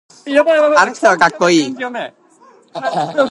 [0.79, 1.75] あの人はかっこいい。